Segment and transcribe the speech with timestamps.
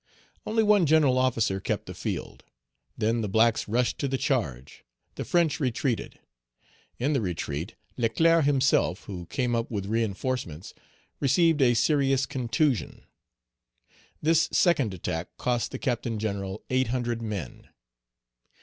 [0.47, 2.43] Only one general officer kept the field.
[2.97, 4.83] Then the blacks rushed to the charge.
[5.13, 6.17] The French retreated.
[6.97, 10.73] In the retreat, Leclerc himself, who came up with reinforcements,
[11.19, 13.03] received a serious contusion.
[14.23, 17.69] This second attack cost the Captain General eight hundred men.